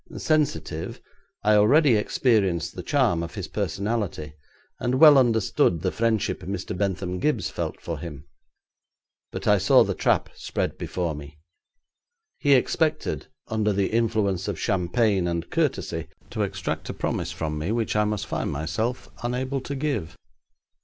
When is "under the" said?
13.47-13.91